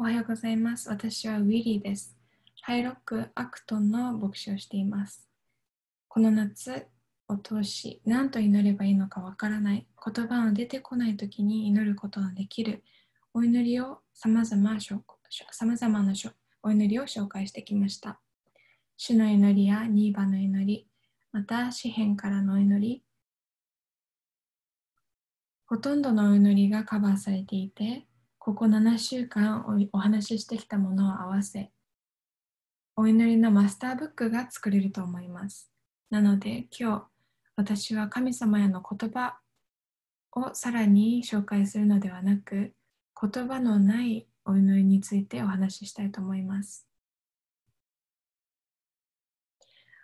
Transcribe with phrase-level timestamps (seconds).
[0.00, 0.88] おはようございます。
[0.88, 2.16] 私はウィリーです。
[2.60, 5.28] ハイロック・アクトンの牧師をしています。
[6.06, 6.86] この夏
[7.26, 12.84] を通し、何と祈ればいいのかわからない、言葉が出てこないときに祈ることができる、
[13.34, 14.78] お祈りをさまざまな
[16.62, 18.20] お祈りを紹介してきました。
[18.96, 20.86] 主の祈りやニーバの祈り、
[21.32, 23.02] また詩篇からの祈り、
[25.66, 28.07] ほとんどのお祈りがカバーされていて、
[28.48, 31.70] ここ7週間お話ししてきたものを合わせ、
[32.96, 35.70] お祈りのマスターブックが作れると思います。
[36.08, 37.06] なので今日、
[37.56, 39.38] 私は神様への言葉
[40.32, 42.72] をさらに紹介するのではなく、
[43.20, 46.88] 言葉のないお祈りについてお話ししたいと思います。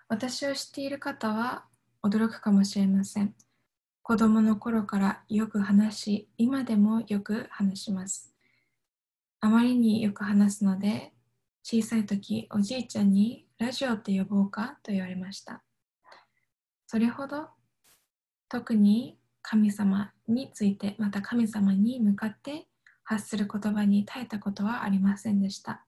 [0.07, 1.65] 私を知っている方は
[2.03, 3.35] 驚くかもしれません。
[4.03, 8.34] 子供の頃からよく話し、今でもよく話します。
[9.45, 11.13] あまりによく話すので、
[11.63, 15.63] 小さい時、おじいちゃんにラジオって呼ぼうかと言われました。
[16.87, 17.49] それほど
[18.49, 22.69] 特に神様について、また神様に向かって
[23.03, 25.85] 発する言葉に耐えたことはありませんでした。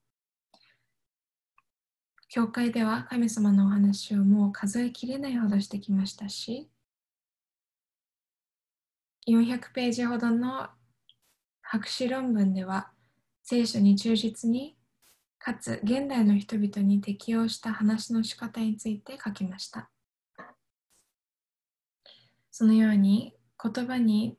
[2.29, 6.69] 教会では神様のお話をもう数えきれないほどしてきましたし、
[9.27, 10.69] 400ページほどの
[11.63, 12.91] 博士論文では
[13.49, 14.77] 聖書に忠実に
[15.39, 19.89] かつ現代の人々に適応した話の仕方について書きました。
[22.51, 24.37] そのように言葉に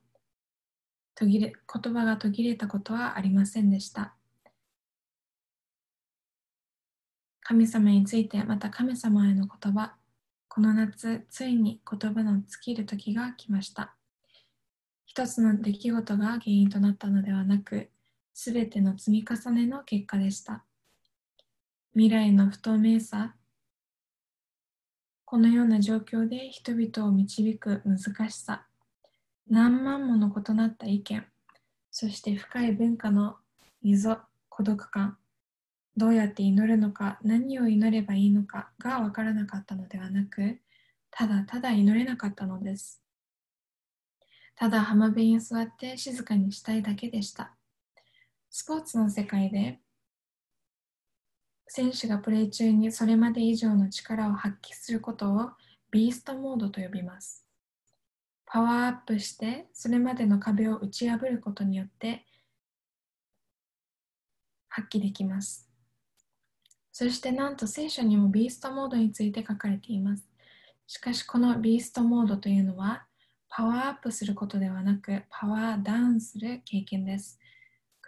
[1.16, 4.14] 途切れ言葉が途切れたことはありませんでした。
[7.44, 9.94] 神様についてまた神様への言葉、
[10.49, 13.95] この夏ついに言葉の尽きる時が来ました。
[15.05, 17.89] 一つの出来事が原因となったのではなく、
[18.39, 20.63] すべての積み重ねの結果でした。
[21.93, 23.33] 未来の不透明さ、
[25.25, 28.67] このような状況で人々を導く難しさ、
[29.49, 31.26] 何万もの異なった意見、
[31.89, 33.37] そして深い文化の
[33.81, 34.15] 溝、
[34.49, 35.17] 孤独感、
[35.95, 38.70] どうやって祈るのか、何を祈ればいいのか。
[38.77, 40.59] がわからなかったのではなく、
[41.09, 43.02] ただただ祈れなかったのです。
[44.53, 47.57] ただ浜辺に座って静かにしたいだけでした。
[48.49, 49.80] スポーツの世界で
[51.67, 55.52] 選手がプレー中にそれまで以上の力を発揮することを
[55.91, 57.45] ビーストモードと呼びます。
[58.45, 62.25] パワーアップしてそれまでの壁を打ち破ることによって
[64.69, 65.69] 発揮できます。
[66.93, 70.27] そしてなんと聖書にもビーストモードについて書かれています。
[70.87, 73.05] しかしこのビーストモードというのは
[73.49, 77.39] パワーアップすることではなくパワーダウンする経験です。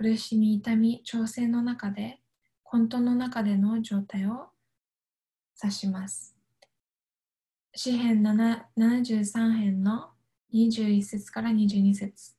[0.02, 2.22] 苦しみ、痛み、挑戦の中で
[2.64, 4.48] 混沌の中での状態を
[5.62, 6.38] 指します。
[7.76, 10.12] 詩編73編の
[10.54, 12.32] 21節から22節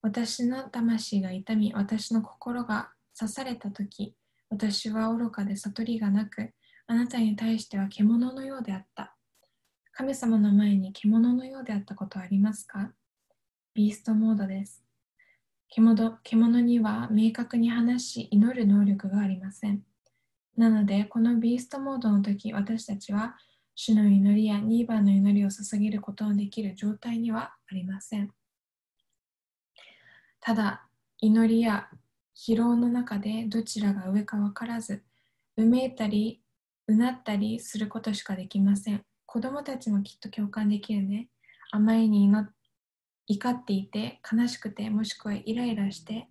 [0.00, 4.16] 私の魂が痛み、私の心が刺されたとき、
[4.48, 6.54] 私は愚かで悟りがなく、
[6.86, 9.14] あなたに対しては獣のようであった。
[9.92, 12.90] 神様の前に獣のようであったことはありますか？
[13.74, 14.81] ビーストモードです。
[15.74, 19.82] 獣獣には明確に話し祈る能力がありません。
[20.54, 23.36] なので、このビーストモードの時、私たちは
[23.74, 28.30] 主の祈りやニーバーの祈りを捧げることのできる状態にはありません。
[30.40, 30.86] ただ、
[31.18, 31.88] 祈りや
[32.36, 35.02] 疲労の中でどちらが上か分からず、
[35.56, 36.42] うめいたり、
[36.86, 39.02] うなったりすることしかできません。
[39.24, 41.28] 子供たちもきっと共感できるね。
[41.70, 42.28] あまりに
[43.26, 46.28] 怒っていて、悲しくて、もしくはイライラして、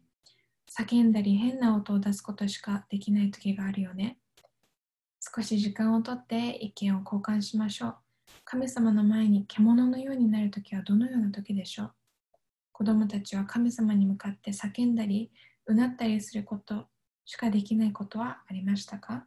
[0.70, 4.18] 叫んだり変な音を出すことしかできない時があるよね。
[5.20, 7.96] 少し時間をとって意見を交換しましょう。
[8.44, 11.94] 神様の前に獣のようになるときはどのような時でしょう
[12.72, 15.32] 子供たちは神様に向かって叫んだり、
[15.68, 16.88] うなったりすること
[17.26, 19.26] しかできないことはありましたか？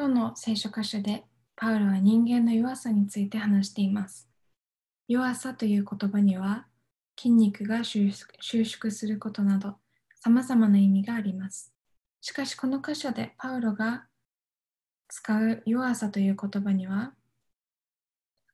[0.00, 1.24] 今日の聖書箇所で
[1.56, 4.28] パウロは人間の弱さについて話しています。
[5.08, 6.68] 弱さという言葉には
[7.18, 9.74] 筋肉が収縮することなど
[10.22, 11.72] 様々な意味があります。
[12.20, 14.04] しかしこの箇所でパウロが
[15.08, 17.14] 使う弱さという言葉には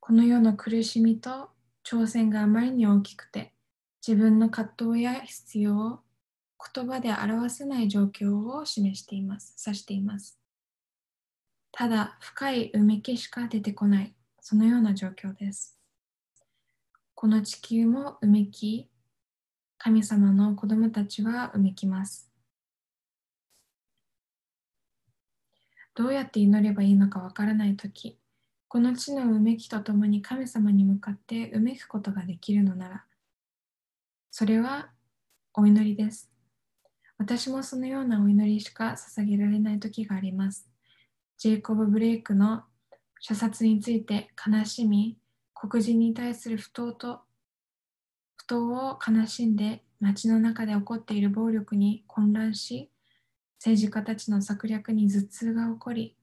[0.01, 1.51] この世の苦しみと
[1.87, 3.53] 挑戦があまりに大きくて
[4.01, 5.99] 自分の葛藤や必要を
[6.75, 10.39] 言葉で表せない状況を示しています、指しています。
[11.77, 15.77] ただ深いうめきしか出てこない、そのような状況です。
[17.17, 18.89] この地球もうめき、
[19.77, 22.31] 神様の子供たちはうめきます。
[25.97, 28.21] どうやって祈ればいいのかわからないとき、
[28.69, 33.05] この地のうめきとともに神様に向かってうめくことができるのなら、
[34.31, 34.91] それは
[35.55, 36.31] お祈りです。
[37.19, 40.74] 私もそのようなお祈りしか捧げられない時があります。
[41.39, 42.63] ジェイコブ・ブレイクの
[43.21, 45.19] 射殺について悲しみ、
[45.55, 47.21] 黒人に対する不当と
[48.37, 52.91] 不当を悲しんで街の中で起こっている暴力に混乱し、
[53.59, 56.17] 政治家たちの策略に頭痛が起こり、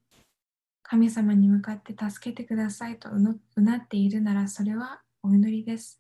[0.84, 6.00] 神様に向かって助けてくださいとうなっているならそれはお祈りです。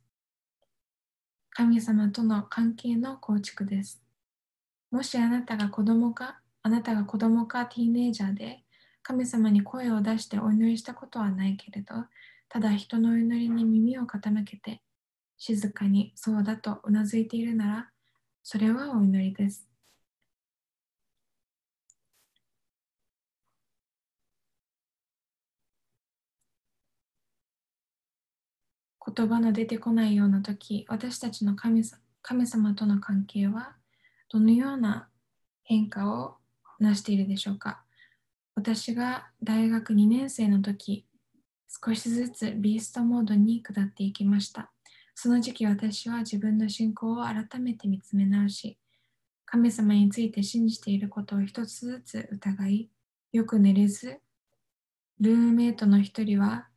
[1.49, 4.03] 神様との関係の構築です。
[4.91, 8.63] もしあなたが子供か、あなたが子供かティーネイジャーで
[9.03, 11.95] 神様に声を出してお祈りしたことはないけれど、
[12.49, 14.81] ただ人のお祈りに耳を傾けて
[15.37, 17.89] 静かにそうだとうなずいているなら、
[18.43, 19.67] それはお祈りです。
[29.13, 31.83] 言葉の出てこないような時、私たちの神
[32.21, 33.75] 神様との関係は
[34.29, 35.09] どのような
[35.63, 36.37] 変化を
[36.79, 37.83] なしているでしょうか？
[38.55, 41.05] 私が大学2年生の時、
[41.67, 44.71] 少しずつビーストモードに下っていきました。
[45.15, 48.77] その時期私は自分の信仰を改めて見つめ直し、
[49.45, 52.89] 神様について信じていることを一つずつ疑い、
[53.31, 54.19] よく寝れず、
[55.19, 56.67] ルームメイトの一人は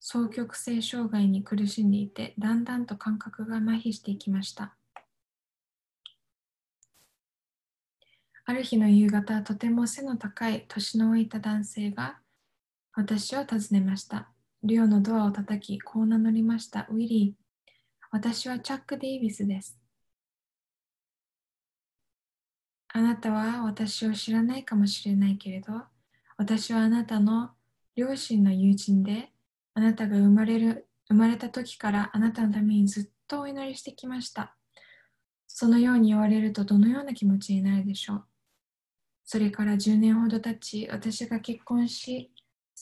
[0.00, 4.74] 双極性障害に苦しんでいて、だんだんと感覚が麻痺していきました。
[8.44, 12.18] ある日の夕方、とても背の高い年の老いた男性が
[12.94, 14.30] 私を訪ねました。
[14.64, 16.86] リオのドアを叩き、こう名乗りました。
[16.90, 17.72] ウィリー、
[18.10, 19.78] 私はチャック・デイビスです。
[22.94, 25.72] あなたは私を知らないかもしれないけれど、
[26.36, 27.50] 私はあなたの
[27.94, 29.30] 両親の友人で、
[29.74, 34.56] あなたが生まれる生まれた時からあなたのためにずっとお祈りしてきました。
[35.46, 38.24] そのように言われるとどのような気持ちになるでしょう？
[39.24, 42.32] それから10年ほど経ち、私が結婚し、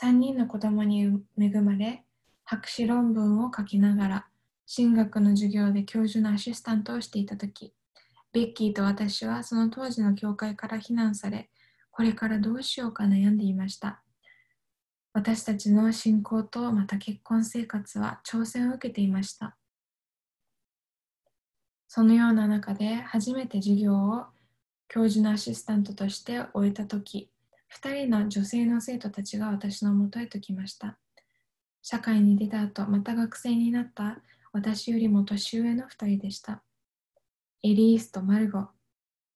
[0.01, 1.03] 3人の子供に
[1.39, 2.05] 恵まれ、
[2.45, 4.27] 博士論文を書きながら、
[4.67, 7.75] 進学の授業で教授のアシスタントをしていた時、
[8.33, 11.51] ベッキーと私はその当時の教会から非難され、
[11.91, 14.03] これからどうしようか悩んでいました。
[15.13, 19.57] 私たちの信仰とまた結婚生活は挑戦を受けていました。
[21.89, 24.27] そのような中で初めて授業を
[24.93, 27.31] 教授のアシスタントとして終えたとき、
[27.81, 30.99] 2人の女性の生徒たちが私のもとへと来ました。
[31.81, 34.19] 社会に出た後、また学生になった
[34.53, 36.65] 私よりも年上の2人でした。
[37.63, 38.67] エリースとマルゴ。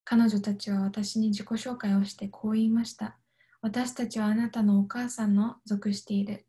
[0.03, 3.17] 彼女たちは私に自己紹介をしてこう言いました。
[3.61, 6.45] 私たちはあなたのお母さんの属している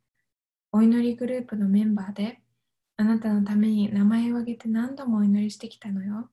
[0.72, 2.40] お祈りグループのメンバーで、
[2.96, 6.28] あなたのために名前を挙げて何度もお祈りしてきたのよ。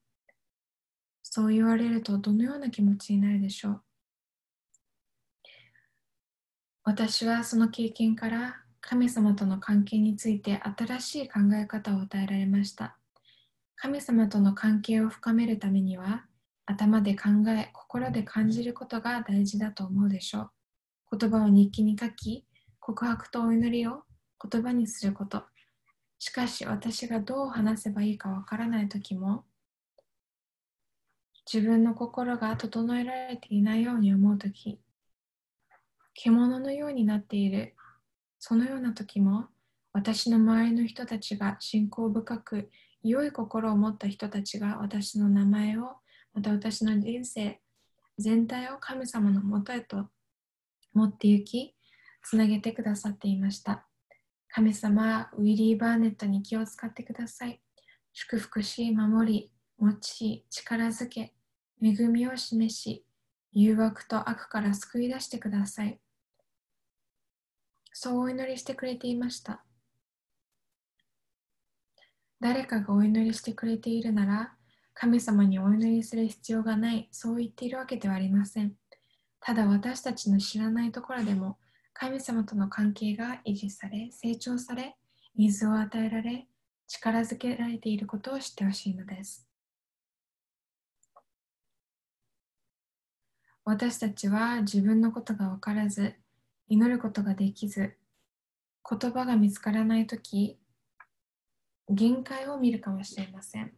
[1.35, 3.81] そう言われるとどのような気持ちになるでしょう？
[6.83, 12.99] 私はその経験から神様との関係について新しい考え方を与えられました。
[13.75, 16.27] 神様との関係を深めるためには
[16.67, 20.51] 頭で考え、心で感じることが大事だと思うでしょ
[21.11, 21.17] う。
[21.17, 22.45] 言葉を日記に書き、
[22.79, 24.03] 告白とお祈りを
[24.39, 25.41] 言葉にすること。
[26.19, 29.45] しかし私がどう話せばいいかわからない時も、
[31.51, 34.79] 自分の心が整えられていないように思う時、
[36.13, 37.75] 獣のようになっている、
[38.39, 39.47] そのような時も、
[39.91, 42.69] 私の周りの人たちが信仰深く、
[43.03, 45.97] 良い心を持った人たちが私の名前を、
[46.33, 47.59] また私の人生
[48.17, 50.07] 全体を神様のもとへと
[50.93, 51.75] 持って行き、
[52.23, 53.87] つなげてくださっていました。
[54.49, 57.59] 神様、ウィリー・バーネットに気を使ってください。
[58.13, 59.52] 祝福し、守り、
[59.83, 61.33] 持ち、力づけ、
[61.81, 63.05] 恵みを示し、
[63.51, 65.99] 誘惑と悪から救い出してください。
[67.91, 69.65] そうお祈りしてくれていました。
[72.39, 74.55] 誰かがお祈りしてくれているなら、
[74.93, 78.75] 神様にお祈りする必要がない、そう言っているわけではありません。
[79.41, 81.57] ただ私たちの知らないところでも、
[81.93, 84.95] 神様との関係が維持され、成長され、
[85.35, 86.47] 水を与えられ、
[86.87, 89.52] 力づけられていることを知ってほしいのです。
[93.65, 96.15] 私たちは自分のことが分からず、
[96.67, 97.95] 祈ることができず、
[98.89, 100.59] 言葉が見つからないとき、
[101.89, 103.73] 限界を見るかもしれません。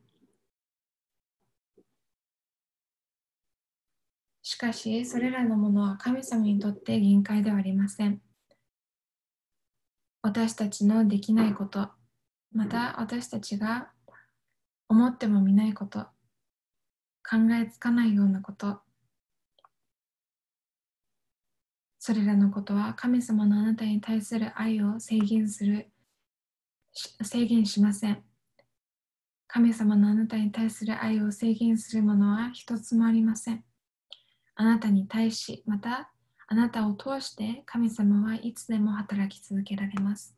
[4.42, 8.22] しかし、それらのものは神様にとって限界ではありません。
[10.24, 11.90] 私たちのできないこと、
[12.52, 13.92] また私たちが
[14.90, 16.08] 思ってもみないこと、
[17.28, 18.85] 考えつかないようなこと、
[22.08, 25.90] それらのことは神様のあなたに対する愛を制限する、
[27.24, 28.22] 制限しません。
[29.48, 33.64] 神様のあなたに対する愛を制限するものは一つもありません。
[34.54, 36.12] あなたに対し、また
[36.46, 40.38] あなたを通して神様はいつでも働き続けられます。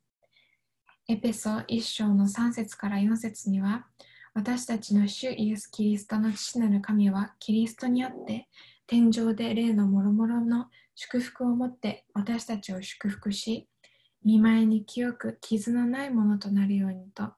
[1.10, 3.88] エペソ1章の3節から4節には、
[4.34, 8.48] 私たちの主イエス・キリストの父なる神はキリストにあって
[8.86, 10.68] 天上で霊のもろもろの
[11.00, 13.70] 祝福をもって私たちを祝福し、
[14.25, 17.34] 見舞いに清く傷のないものとなるようにと、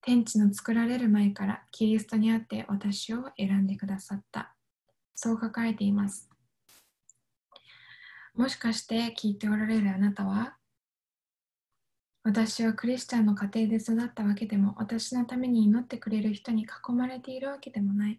[0.00, 4.54] 天地の作られる前からキリストにあって私を選んでくださった。
[5.14, 6.30] そう書かれています。
[8.34, 10.56] もしかして聞いておられるあなたは、
[12.24, 18.18] 私はクリスチャンの家庭で育ったわけでも、私のために祈ってくれる人に囲まれているわけでもない。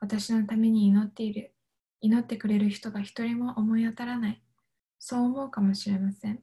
[0.00, 1.52] 私のために祈っている
[2.00, 4.42] 祈ってくれる人が一人も思い当たらない。
[4.98, 6.42] そう思うかもしれません。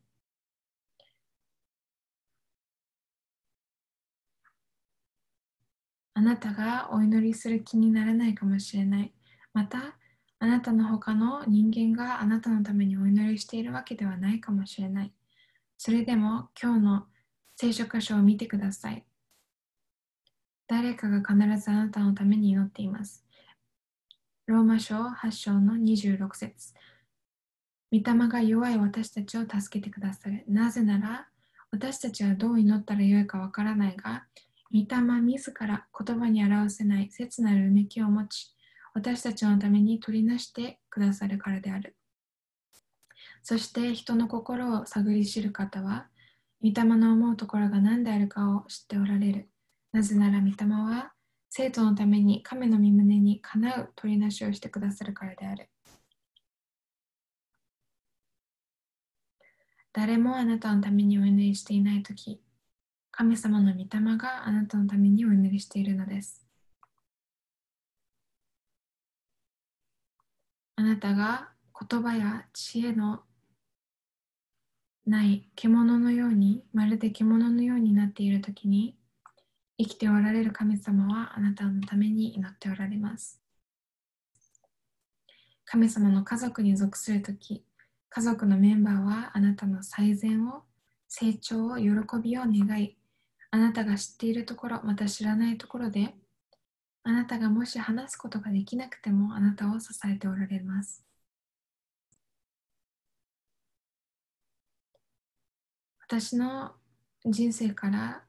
[6.13, 9.13] あなたがお祈りする気にならないかもしれない。
[9.53, 9.97] また、
[10.39, 15.13] あなたの他の人間があなたのためにお祈りしているわけではないかもしれない。
[15.77, 17.07] それでも今日の
[17.57, 19.05] 聖書箇所を見てください。
[20.67, 23.24] 誰かが必ずあなたのために祈っています。
[24.47, 26.75] ローマ書8章の26節
[27.91, 30.43] 御霊が弱い私たちを助けてくださる。
[30.47, 31.27] なぜなら、
[31.71, 34.27] 私たちはどう祈ったらよいかわからないが、
[34.71, 38.53] 御霊自ら言葉に表せない切なるうめきを持ち、
[38.93, 41.95] 私たちのために取りなしてくださるからである。
[43.41, 46.05] そして人の心を探り知る方は、
[46.61, 49.49] 御霊の思うところが何であるかを知っておられる。
[49.91, 51.14] なぜなら御霊は
[51.57, 55.69] 生徒のために亀の身胸にかなう取りなしをしてくださるからである。
[59.93, 62.41] 誰もあなたのためにお祈りしていないとき、
[63.09, 66.45] 神様の御霊があなたのためにお祈りしているのです。
[70.75, 71.51] あなたが
[71.89, 73.21] 言葉や知恵の
[75.05, 78.97] ない獣のように、まるで獣のようになっているときに、
[79.77, 83.41] 生きておられる神様はあなたのために祈っておられます。
[85.65, 87.65] 神様の家族に属するとき、
[88.09, 90.63] 家族のメンバーはあなたの最善を、
[91.07, 91.91] 成長を、喜
[92.21, 92.95] びを願い、
[93.51, 96.13] あなたが知っているところ、また知らないところで、
[97.03, 101.03] あなたがもし話すことができなくてもあなたを支えておられます。
[106.07, 106.73] 私の
[107.25, 108.23] 人生から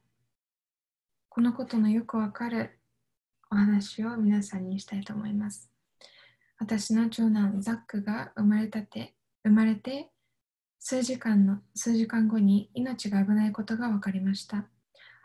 [1.36, 2.78] このことのよくわかる
[3.50, 5.70] お話を皆さんにしたいと思います。
[6.58, 9.14] 私の長男ザックが生まれたて
[9.44, 10.08] 生まれて
[10.80, 14.64] 数時間の数時間後に命が危ないことが分かりました。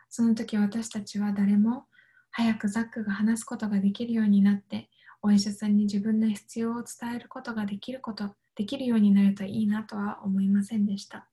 [0.09, 1.85] その時私たちは誰も
[2.31, 4.89] 早くザックが話すことができるようになって
[5.21, 11.29] お医者さんに自分の必要を伝えることができることできるようになるといいなとは思いませんでした。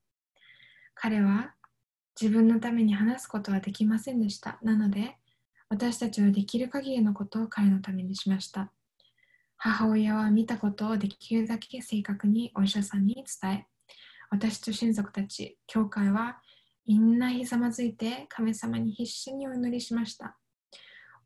[0.95, 1.53] 彼は
[2.21, 4.59] 自分のために話すことはできませんでした。
[4.63, 5.17] なので、
[5.69, 8.73] 私たちはできる限りのことを彼のためにしました。
[9.57, 13.67] 母親は見たことをできるだけ正確にお医者さんに伝え、
[14.31, 16.39] 私と親族たち、教会は
[16.87, 20.37] みんなひざまずいて神様に必死にお祈りしました。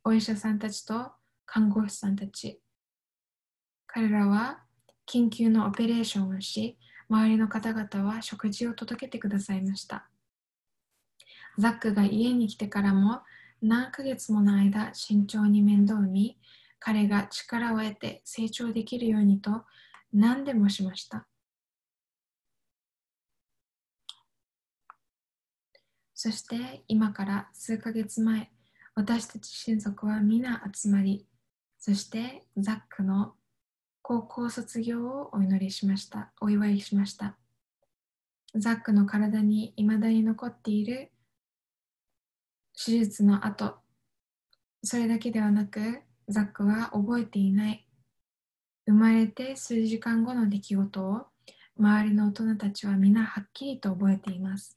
[0.05, 1.13] お医者さんたちと
[1.47, 2.61] 看護師さんたち、
[3.87, 4.65] 彼らは
[5.07, 6.77] 緊急のオペレーションをし、
[7.09, 10.12] 周りの方々は食事を届けてくださいました。
[11.59, 13.21] ザックが家に来てからも
[13.61, 16.39] 何ヶ月もの間慎重に面倒を見
[16.79, 19.63] 彼が力を得て成長できるようにと
[20.13, 21.27] 何でもしました
[26.23, 28.49] そして今から数ヶ月前、
[28.95, 31.27] 私たち親族は皆集まり、
[31.81, 33.33] そしてザックの
[34.03, 36.33] 高校卒業をお祈りしました。
[36.41, 37.39] お祝いしました。
[38.55, 41.11] ザックの体に未だに残っている
[42.85, 43.77] 手術の後、
[44.83, 47.87] それだけではなく、ザックは覚えていない。
[48.87, 51.27] 生まれて数時間後の出来事を
[51.79, 54.77] 周りの大人たちは皆はっきりと覚えています。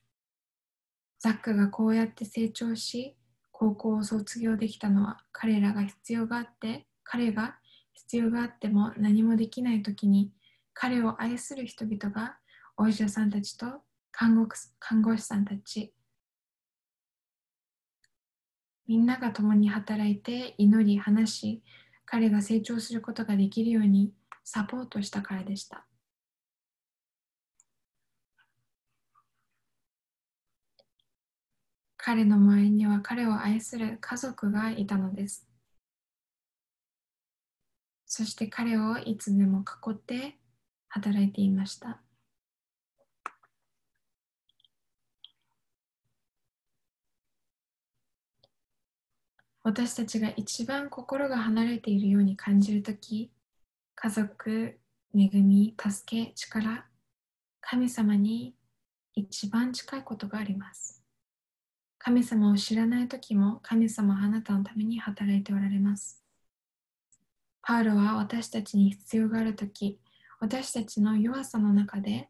[1.18, 3.16] ザックがこうやって成長し、
[3.52, 7.56] 高校を卒業できたのは彼らが必要があって、彼が
[7.96, 10.32] 必要があっても何もできない時に
[10.76, 12.38] 彼を愛する人々が
[12.78, 13.66] お医者さんたちと
[14.12, 14.48] 看護
[14.78, 15.92] 看護師さんたち
[18.88, 21.64] みんなが共に働いて祈り話し
[22.06, 24.12] 彼が成長することができるように
[24.44, 25.86] サポートしたからでした
[31.98, 35.48] 彼の周りには彼を愛する家族がいたのです
[38.06, 40.38] そして彼をいつでも囲って
[40.88, 42.05] 働いていました。
[49.66, 53.32] 私たちが一番心が離れているように感じるとき、
[53.96, 54.78] 家族、
[55.12, 56.86] 恵み、助け、力、
[57.62, 58.54] 神様に
[59.16, 61.02] 一番近いことがあります。
[61.98, 66.24] 神様を知らないときも神様はあなたのために働いておられます。
[67.64, 70.00] パウロは私たちに必要があるとき、
[70.40, 72.30] 私たちの弱さの中で、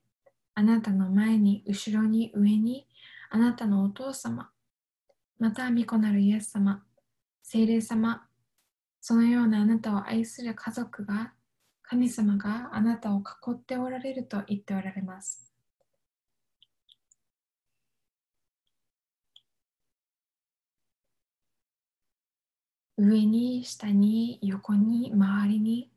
[0.54, 2.88] あなたの前に、後ろに、上に、
[3.30, 4.52] あなたのお父様、
[5.38, 6.82] また御子なるイエス様、
[7.48, 8.28] 聖霊様、
[9.00, 11.32] そのようなあなたを愛する家族が、
[11.84, 15.54] 神様があなたを囲っておられると言っておられます。
[22.98, 25.92] 上に下に横に周りに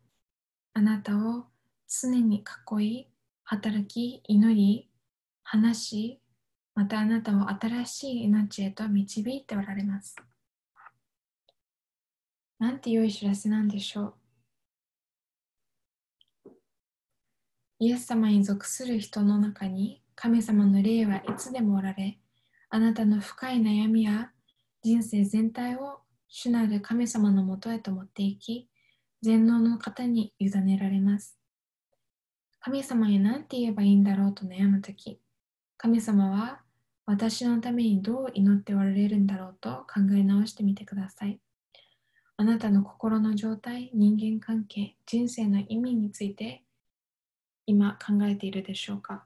[0.74, 1.46] あなたを
[1.88, 2.44] 常に
[2.78, 3.06] 囲い
[3.44, 4.90] 働き祈り
[5.44, 6.20] 話し
[6.74, 10.27] またあなたを新しい命へと導いておられます。
[12.58, 14.14] なんて良い知らせなんでしょう。
[17.80, 22.18] イエス様に属する人の中に神様の霊はいつでもおられ、
[22.70, 24.32] あなたの深い悩みや
[24.82, 28.68] 人生全体を主なる神様のもとへと持っていき、
[29.22, 31.38] 全能の方に委ねられます。
[32.58, 35.20] 神様に何て言えばいいんだろうと悩むとき、
[35.76, 36.60] 神様は
[37.06, 41.40] 私のためにどう祈っておられるんだろうと考え直してみてください。
[42.40, 46.62] あなたの心の状態、人間関係、人生の意味について
[47.66, 49.24] 今考えているでしょうか？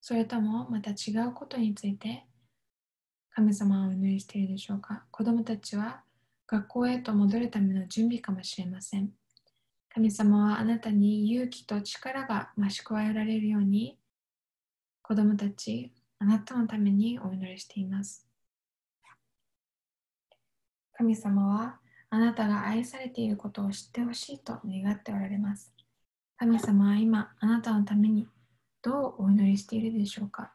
[0.00, 2.24] それともまた違うことについて
[3.34, 5.04] 神様をお祈りしているでしょうか？
[5.10, 6.02] 子供たちは
[6.46, 9.10] 学校へと戻るための準備かもしれません。
[9.92, 13.98] 神様はあなたに勇気と力が増し加えられるように
[15.02, 18.28] 子供たち、あなたのためにお祈りしています。
[20.92, 21.80] 神様は
[22.10, 25.74] あなたが愛されていることを知ってほしいと願っておられます。
[26.36, 28.28] 神様は今あなたのために
[28.82, 30.52] どうお祈りしているでしょうか？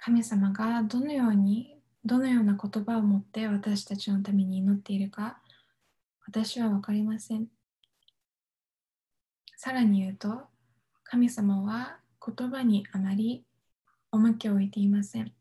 [0.00, 5.38] 神様がどのようにどのような言葉を持って私たちのために祈っているか
[6.26, 7.48] 私は分かりません。
[9.56, 10.42] さらに言うと
[11.02, 13.44] 神様は言葉にあまり
[14.12, 15.32] 重きを置いていません。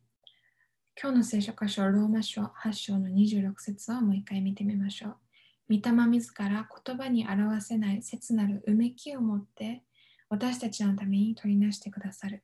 [0.99, 5.15] 今日の聖書箇所ローマ書8章の26節をもう一回見てみましょう。
[5.69, 9.83] 御霊自ら言葉に表せない切なるうめきを持って
[10.29, 12.43] 私たちのために取りなしてくださる。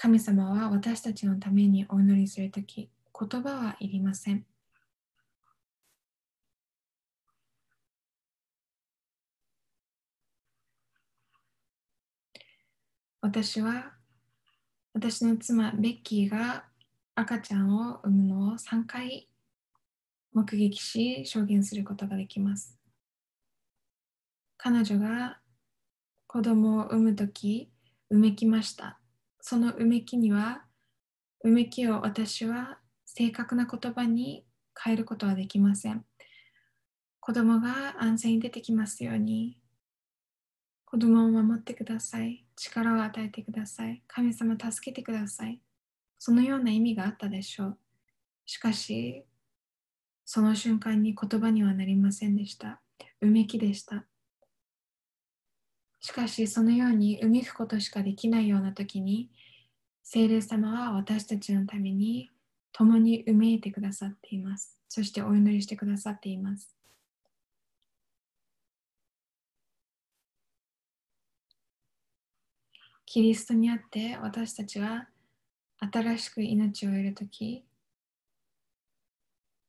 [0.00, 4.46] 神様は私たちのためにお祈りするとき、言葉はいりません。
[13.20, 13.92] 私は
[14.94, 16.66] 私の妻ベッキーが
[17.16, 19.28] 赤ちゃんを産むのを3回
[20.32, 22.78] 目撃し証言することができます。
[24.58, 25.40] 彼女が
[26.28, 27.72] 子供を産むとき、
[28.10, 29.00] うめきました。
[29.40, 30.64] そのうめきには、
[31.44, 34.44] うめきを私は正確な言葉に
[34.80, 36.04] 変えることはできません。
[37.20, 39.58] 子供が安全に出てきますように、
[40.84, 42.46] 子供を守ってください。
[42.56, 44.02] 力を与えてください。
[44.06, 45.60] 神様助けてください。
[46.18, 47.78] そのような意味があったでしょう。
[48.46, 49.24] しかし、
[50.24, 52.80] その瞬間に言葉にはなりませんでした。
[53.20, 54.06] うめきでした。
[56.00, 59.30] しかし、そのようにうめくことしかできないような時に、
[60.02, 62.30] 聖霊様は私たちのために
[62.72, 64.78] 共にうめいてくださっています。
[64.88, 66.74] そしてお祈りしてくださっています。
[73.04, 75.08] キリストにあって私たちは
[75.80, 77.64] 新しく命を得るとき、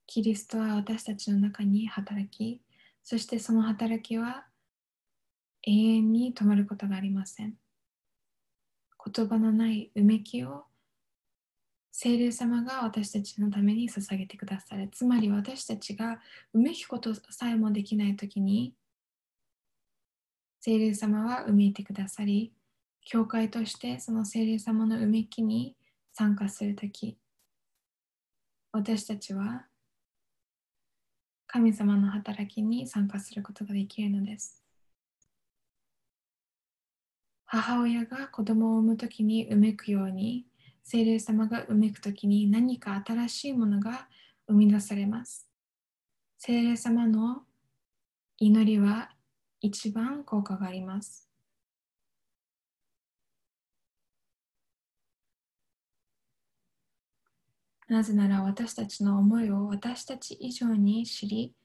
[0.05, 2.61] キリストは私たちの中に働き、
[3.03, 4.45] そしてその働きは
[5.63, 7.55] 永遠に止まることがありません。
[9.13, 10.65] 言葉のないうめきを
[11.91, 14.89] 聖霊様が私たちのために捧げてくださる。
[14.89, 16.21] つまり私たちが
[16.53, 18.73] うめきことさえもできないときに、
[20.61, 22.53] 聖霊様はうめいてくださり、
[23.03, 25.75] 教会としてその聖霊様のうめきに
[26.13, 27.17] 参加するとき、
[28.71, 29.65] 私たちは
[31.47, 34.58] 神様の働きに参加することができるのです。
[37.51, 40.45] 母親が子供を産むときにうめくように、
[40.83, 44.07] 聖霊様がうめくときに何か新しいものが
[44.47, 45.49] 生み出されます。
[46.37, 47.41] 聖霊様の
[48.37, 49.09] 祈りは
[49.61, 51.27] 一番効果があります。
[57.87, 61.55] なぜなら私たちの思いを私たち以上に知り、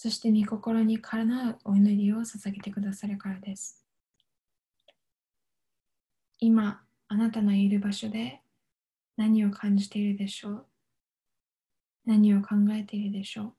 [0.00, 3.84] そして御心にかなうお祈りを捧げてくださるからです。
[6.38, 8.40] 今、あなたのいる場所で
[9.16, 10.66] 何を感じているでしょう？
[12.06, 13.52] 何を考えているでしょう？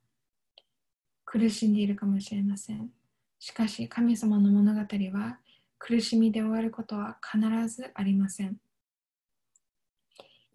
[1.25, 2.89] 苦しんでいるかもしれません。
[3.38, 5.39] しかし、神様の物語は
[5.78, 8.56] 苦しみで終わることは必ずありません。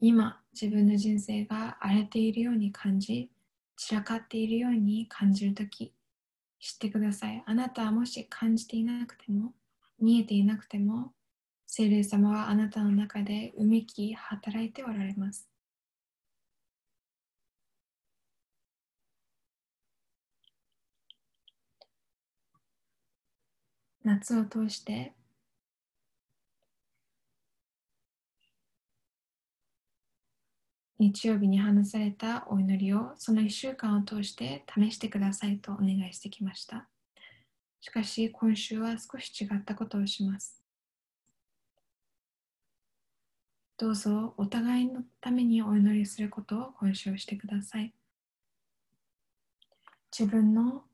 [0.00, 3.28] 今自分の人生が荒れているように感じ
[3.76, 5.92] 散らかっているように感じるとき
[6.60, 7.42] 知ってください。
[7.46, 9.52] あなたはもし感じていなくても
[10.00, 11.12] 見えていなくても
[11.66, 15.48] 聖霊様はあなたの中でうめき働いておられます。
[24.04, 25.12] 夏を通して
[31.04, 36.88] 日曜日に話されたお祈りをその1週間を通して試してくださいとお願いしてきました。
[37.82, 40.62] しかし今週は少し違ったことをします。
[43.76, 47.92] どうぞお互いのためにお祈りすることを今週してください。
[50.18, 50.84] 自分の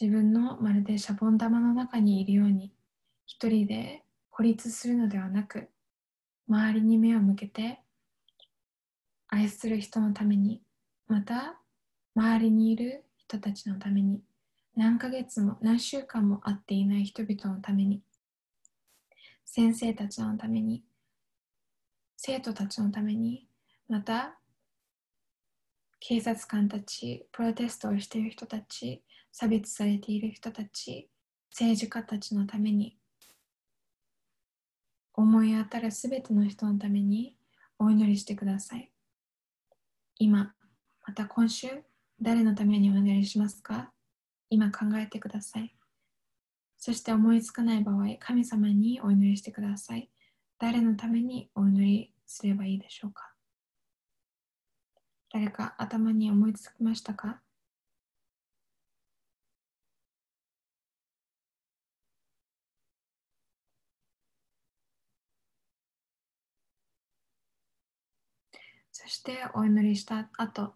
[0.00, 2.72] 自分のまるでシャボン玉の中にいるように
[3.26, 5.68] 一人で孤立するのではなく
[6.48, 7.80] 周りに目を向けて
[9.28, 10.62] 愛する人のために
[11.08, 11.58] また
[12.14, 14.20] 周りにいる人たちのために
[14.76, 18.02] 何ヶ月も何週間も会っていない人々のために
[19.44, 20.84] 先生たちのために
[22.16, 23.46] 生徒たちのために
[23.88, 24.38] また
[25.98, 31.08] 警察官たちプロテストをしている人たち差別されている人たち
[31.50, 32.96] 政治家たちのために
[35.16, 37.34] 思い当たるすべての人のために
[37.78, 38.92] お祈りしてください。
[40.18, 40.54] 今、
[41.06, 41.68] また今週、
[42.20, 43.92] 誰のためにお祈りしますか？
[44.50, 45.74] 今考えてください。
[46.78, 50.10] そして思いつかない場合、神様にお祈りしてください。
[50.58, 53.32] 誰のためにお祈りすればいいでしょうか？
[55.32, 57.40] 誰か頭に思いつきましたか？
[68.98, 70.72] そしてお祈りした後、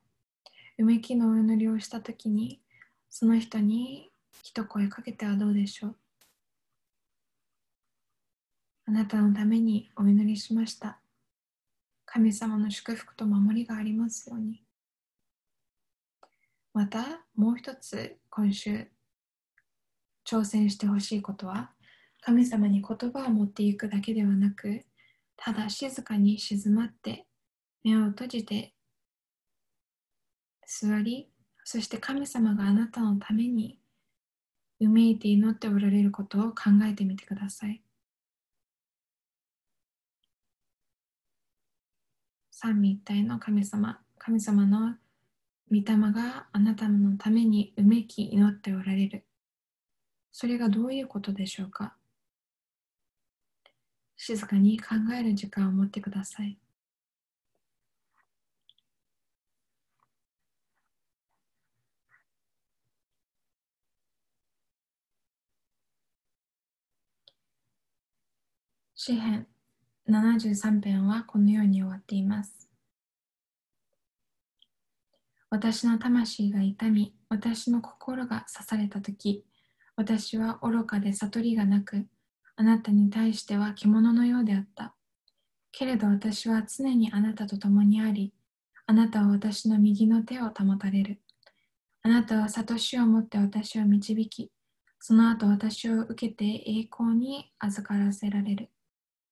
[0.76, 2.60] うめきのお祈りをしたときに、
[3.08, 4.10] その人に
[4.42, 5.96] 一声かけてはどうでしょう
[8.88, 11.00] あなたのためにお祈りしました。
[12.04, 14.62] 神様の祝福と守りがありますように。
[16.74, 18.86] また、もう一つ今週
[20.26, 21.70] 挑戦してほしいことは、
[22.20, 24.84] 神様に言葉を持っていくだけではなく、
[25.36, 27.24] ただ静かに静まって
[27.82, 28.74] 目を閉じて
[30.66, 31.28] 座り、
[31.64, 33.78] そして神様があなたのために
[34.80, 37.82] うめいて祈っておられることを考えてみてください。
[42.50, 44.94] 三位一体の神様、神様の
[45.70, 49.24] 御霊があなたのためにうめき祈っておられる。
[50.30, 51.96] それがどういうことでしょうか
[54.16, 56.59] 静かに考える時間を持ってください。
[69.02, 69.46] 詩編
[70.10, 72.68] 73編はこのように終わっています。
[75.48, 79.46] 私の魂が痛み、私の心が刺されたとき、
[79.96, 82.08] 私は愚かで悟りがなく、
[82.56, 84.94] あなたに対しては獣のようであった。
[85.72, 88.34] けれど私は常にあなたと共にあり、
[88.84, 91.22] あなたは私の右の手を保たれる。
[92.02, 94.52] あなたは悟しを持って私を導き、
[94.98, 98.68] その後私を受けて栄光に預からせられる。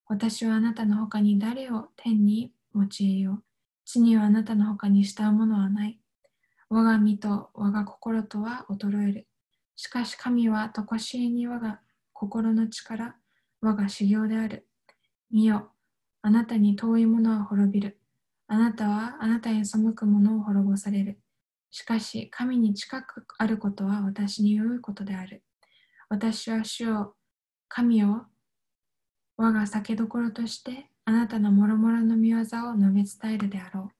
[0.09, 3.42] 私はあなたの他に誰を天に用いよう。
[3.85, 6.01] 地にはあなたの他に慕うものはない。
[6.71, 9.27] 我が身と我が心とは衰える。
[9.77, 11.81] しかし神はとこしえに我が
[12.14, 13.16] 心の力、
[13.61, 14.66] 我が修行である。
[15.31, 15.73] 見よ、
[16.23, 18.01] あなたに遠いものは滅びる。
[18.47, 21.21] あなたはあなたへ背くものを滅ぼされる。
[21.71, 25.42] しかし神に近くあることは私に良いことである。
[26.09, 27.14] 私は主を、
[27.68, 28.23] 神を
[29.38, 33.98] 我が酒どころとしてあなたのもろもろの御業を述べ伝えるであろう。